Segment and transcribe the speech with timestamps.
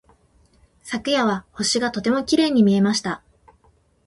[0.81, 3.21] 昨夜は星がとてもきれいに見えました。